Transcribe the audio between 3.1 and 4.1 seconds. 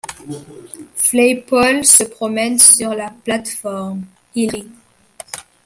plate-forme,